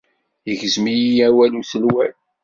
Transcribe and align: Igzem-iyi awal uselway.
Igzem-iyi 0.51 1.13
awal 1.27 1.53
uselway. 1.61 2.11